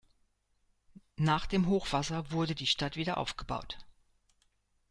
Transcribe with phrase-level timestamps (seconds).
[1.17, 3.77] Nach dem Hochwasser wurde die Stadt wieder aufgebaut.